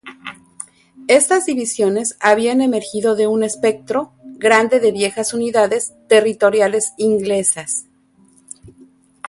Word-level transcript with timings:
Estas 1.07 1.45
divisiones 1.45 2.17
habían 2.21 2.61
emergido 2.61 3.15
de 3.15 3.27
un 3.27 3.43
espectro 3.43 4.13
grande 4.23 4.79
de 4.79 4.91
viejas 4.91 5.31
unidades 5.31 5.93
territoriales 6.09 6.93
inglesas. 6.97 7.85